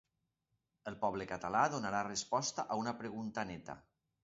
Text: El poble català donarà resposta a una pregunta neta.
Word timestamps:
El 0.91 0.97
poble 1.03 1.27
català 1.33 1.61
donarà 1.75 2.01
resposta 2.09 2.67
a 2.77 2.81
una 2.85 2.97
pregunta 3.05 3.47
neta. 3.55 3.81